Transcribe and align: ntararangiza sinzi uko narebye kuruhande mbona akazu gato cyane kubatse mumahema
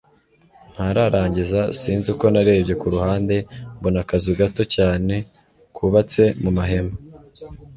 ntararangiza 0.73 1.59
sinzi 1.79 2.07
uko 2.13 2.25
narebye 2.33 2.73
kuruhande 2.81 3.35
mbona 3.77 3.99
akazu 4.03 4.29
gato 4.39 4.63
cyane 4.75 5.15
kubatse 5.75 6.23
mumahema 6.41 6.93